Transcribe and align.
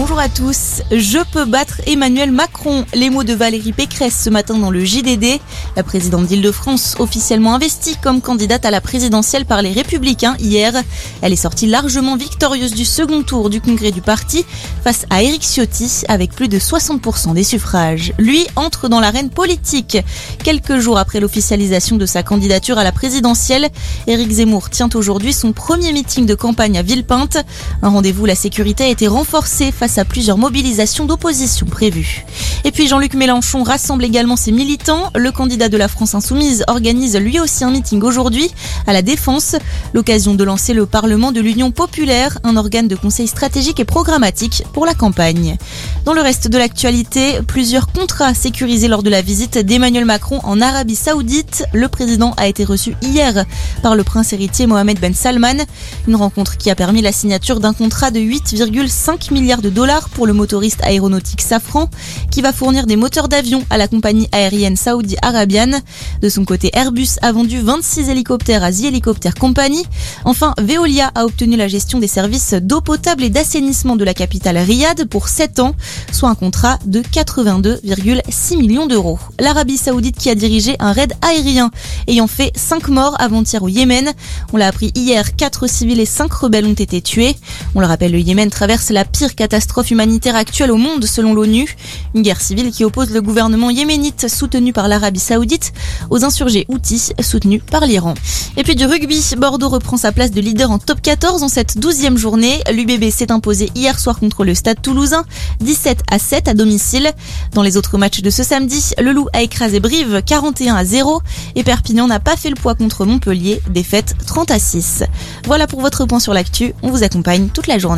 Bonjour 0.00 0.20
à 0.20 0.28
tous. 0.28 0.82
Je 0.92 1.18
peux 1.32 1.44
battre 1.44 1.80
Emmanuel 1.88 2.30
Macron. 2.30 2.86
Les 2.94 3.10
mots 3.10 3.24
de 3.24 3.34
Valérie 3.34 3.72
Pécresse 3.72 4.22
ce 4.22 4.30
matin 4.30 4.56
dans 4.56 4.70
le 4.70 4.84
JDD. 4.84 5.40
La 5.74 5.82
présidente 5.82 6.26
d'Île-de-France 6.26 6.94
officiellement 7.00 7.56
investie 7.56 7.96
comme 8.00 8.20
candidate 8.20 8.64
à 8.64 8.70
la 8.70 8.80
présidentielle 8.80 9.44
par 9.44 9.60
les 9.60 9.72
Républicains 9.72 10.36
hier. 10.38 10.72
Elle 11.20 11.32
est 11.32 11.36
sortie 11.36 11.66
largement 11.66 12.16
victorieuse 12.16 12.74
du 12.74 12.84
second 12.84 13.24
tour 13.24 13.50
du 13.50 13.60
congrès 13.60 13.90
du 13.90 14.00
parti 14.00 14.46
face 14.84 15.04
à 15.10 15.24
Éric 15.24 15.42
Ciotti 15.42 16.04
avec 16.06 16.30
plus 16.30 16.46
de 16.46 16.60
60% 16.60 17.34
des 17.34 17.42
suffrages. 17.42 18.12
Lui 18.18 18.46
entre 18.54 18.88
dans 18.88 19.00
l'arène 19.00 19.30
politique. 19.30 19.98
Quelques 20.44 20.78
jours 20.78 20.98
après 20.98 21.18
l'officialisation 21.18 21.96
de 21.96 22.06
sa 22.06 22.22
candidature 22.22 22.78
à 22.78 22.84
la 22.84 22.92
présidentielle, 22.92 23.68
Éric 24.06 24.30
Zemmour 24.30 24.70
tient 24.70 24.90
aujourd'hui 24.94 25.32
son 25.32 25.50
premier 25.50 25.92
meeting 25.92 26.24
de 26.24 26.36
campagne 26.36 26.78
à 26.78 26.82
Villepinte. 26.82 27.38
Un 27.82 27.88
rendez-vous 27.88 28.26
la 28.26 28.36
sécurité 28.36 28.84
a 28.84 28.88
été 28.88 29.08
renforcée 29.08 29.72
face 29.72 29.87
à 29.96 30.04
plusieurs 30.04 30.36
mobilisations 30.36 31.06
d'opposition 31.06 31.64
prévues. 31.64 32.26
Et 32.64 32.72
puis 32.72 32.88
Jean-Luc 32.88 33.14
Mélenchon 33.14 33.62
rassemble 33.62 34.04
également 34.04 34.36
ses 34.36 34.52
militants. 34.52 35.10
Le 35.14 35.30
candidat 35.30 35.68
de 35.68 35.76
la 35.76 35.88
France 35.88 36.14
Insoumise 36.14 36.64
organise 36.66 37.16
lui 37.16 37.40
aussi 37.40 37.64
un 37.64 37.70
meeting 37.70 38.02
aujourd'hui 38.02 38.50
à 38.86 38.92
la 38.92 39.02
Défense, 39.02 39.56
l'occasion 39.94 40.34
de 40.34 40.44
lancer 40.44 40.74
le 40.74 40.86
Parlement 40.86 41.32
de 41.32 41.40
l'Union 41.40 41.70
populaire, 41.70 42.38
un 42.44 42.56
organe 42.56 42.88
de 42.88 42.96
conseil 42.96 43.28
stratégique 43.28 43.80
et 43.80 43.84
programmatique 43.84 44.64
pour 44.72 44.86
la 44.86 44.94
campagne. 44.94 45.56
Dans 46.04 46.14
le 46.14 46.20
reste 46.20 46.48
de 46.48 46.58
l'actualité, 46.58 47.40
plusieurs 47.46 47.88
contrats 47.88 48.34
sécurisés 48.34 48.88
lors 48.88 49.02
de 49.02 49.10
la 49.10 49.22
visite 49.22 49.58
d'Emmanuel 49.58 50.04
Macron 50.04 50.40
en 50.42 50.60
Arabie 50.60 50.96
Saoudite. 50.96 51.64
Le 51.72 51.88
président 51.88 52.34
a 52.36 52.48
été 52.48 52.64
reçu 52.64 52.96
hier 53.02 53.44
par 53.82 53.94
le 53.94 54.04
prince 54.04 54.32
héritier 54.32 54.66
Mohamed 54.66 54.98
Ben 55.00 55.14
Salman, 55.14 55.64
une 56.06 56.16
rencontre 56.16 56.56
qui 56.56 56.70
a 56.70 56.74
permis 56.74 57.02
la 57.02 57.12
signature 57.12 57.60
d'un 57.60 57.72
contrat 57.72 58.10
de 58.10 58.20
8,5 58.20 59.32
milliards 59.32 59.62
de 59.62 59.70
dollars 59.70 60.08
pour 60.08 60.26
le 60.26 60.32
motoriste 60.32 60.82
aéronautique 60.82 61.42
Safran, 61.42 61.88
qui 62.30 62.42
va 62.42 62.47
fournir 62.52 62.86
des 62.86 62.96
moteurs 62.96 63.28
d'avion 63.28 63.64
à 63.70 63.78
la 63.78 63.88
compagnie 63.88 64.28
aérienne 64.32 64.76
Saoudi 64.76 65.16
Arabian. 65.22 65.80
De 66.22 66.28
son 66.28 66.44
côté, 66.44 66.70
Airbus 66.72 67.18
a 67.22 67.32
vendu 67.32 67.60
26 67.60 68.08
hélicoptères 68.08 68.64
à 68.64 68.72
The 68.72 68.84
Helicopter 68.84 69.30
Company. 69.38 69.84
Enfin, 70.24 70.54
Veolia 70.58 71.10
a 71.14 71.24
obtenu 71.24 71.56
la 71.56 71.68
gestion 71.68 71.98
des 71.98 72.06
services 72.06 72.54
d'eau 72.54 72.80
potable 72.80 73.24
et 73.24 73.30
d'assainissement 73.30 73.96
de 73.96 74.04
la 74.04 74.14
capitale 74.14 74.58
Riyad 74.58 75.04
pour 75.06 75.28
7 75.28 75.60
ans, 75.60 75.74
soit 76.12 76.28
un 76.28 76.34
contrat 76.34 76.78
de 76.86 77.00
82,6 77.00 78.58
millions 78.58 78.86
d'euros. 78.86 79.18
L'Arabie 79.38 79.76
Saoudite 79.76 80.16
qui 80.16 80.30
a 80.30 80.34
dirigé 80.34 80.76
un 80.78 80.92
raid 80.92 81.12
aérien 81.22 81.70
ayant 82.06 82.26
fait 82.26 82.52
5 82.56 82.88
morts 82.88 83.16
avant-hier 83.18 83.62
au 83.62 83.68
Yémen. 83.68 84.12
On 84.52 84.56
l'a 84.56 84.68
appris 84.68 84.92
hier, 84.94 85.36
4 85.36 85.68
civils 85.68 86.00
et 86.00 86.06
5 86.06 86.32
rebelles 86.32 86.66
ont 86.66 86.72
été 86.72 87.00
tués. 87.00 87.36
On 87.74 87.80
le 87.80 87.86
rappelle, 87.86 88.12
le 88.12 88.20
Yémen 88.20 88.50
traverse 88.50 88.90
la 88.90 89.04
pire 89.04 89.34
catastrophe 89.34 89.90
humanitaire 89.90 90.36
actuelle 90.36 90.70
au 90.70 90.76
monde 90.76 91.04
selon 91.04 91.34
l'ONU. 91.34 91.76
Une 92.14 92.22
guerre 92.38 92.46
civile 92.46 92.70
qui 92.70 92.84
oppose 92.84 93.10
le 93.10 93.20
gouvernement 93.20 93.68
yéménite 93.68 94.28
soutenu 94.28 94.72
par 94.72 94.86
l'Arabie 94.86 95.18
Saoudite 95.18 95.72
aux 96.08 96.24
insurgés 96.24 96.66
houthis 96.68 97.12
soutenus 97.20 97.62
par 97.68 97.84
l'Iran. 97.84 98.14
Et 98.56 98.62
puis 98.62 98.76
du 98.76 98.86
rugby, 98.86 99.24
Bordeaux 99.36 99.68
reprend 99.68 99.96
sa 99.96 100.12
place 100.12 100.30
de 100.30 100.40
leader 100.40 100.70
en 100.70 100.78
top 100.78 101.02
14 101.02 101.42
en 101.42 101.48
cette 101.48 101.76
12e 101.78 102.16
journée. 102.16 102.62
L'UBB 102.72 103.10
s'est 103.10 103.32
imposé 103.32 103.70
hier 103.74 103.98
soir 103.98 104.20
contre 104.20 104.44
le 104.44 104.54
Stade 104.54 104.80
toulousain, 104.80 105.24
17 105.60 106.02
à 106.10 106.18
7 106.20 106.48
à 106.48 106.54
domicile. 106.54 107.10
Dans 107.54 107.62
les 107.62 107.76
autres 107.76 107.98
matchs 107.98 108.20
de 108.20 108.30
ce 108.30 108.44
samedi, 108.44 108.92
le 108.98 109.12
Loup 109.12 109.28
a 109.32 109.42
écrasé 109.42 109.80
Brive 109.80 110.22
41 110.24 110.76
à 110.76 110.84
0 110.84 111.20
et 111.56 111.64
Perpignan 111.64 112.06
n'a 112.06 112.20
pas 112.20 112.36
fait 112.36 112.50
le 112.50 112.56
poids 112.56 112.76
contre 112.76 113.04
Montpellier, 113.04 113.60
défaite 113.70 114.14
30 114.26 114.52
à 114.52 114.60
6. 114.60 115.02
Voilà 115.46 115.66
pour 115.66 115.80
votre 115.80 116.04
point 116.04 116.20
sur 116.20 116.34
l'actu, 116.34 116.72
on 116.82 116.90
vous 116.90 117.02
accompagne 117.02 117.48
toute 117.48 117.66
la 117.66 117.78
journée. 117.78 117.96